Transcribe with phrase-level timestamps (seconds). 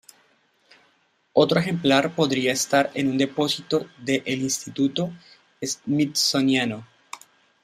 [1.33, 5.11] Otro ejemplar podría estar en un depósito de el Instituto
[5.63, 6.87] Smithsoniano.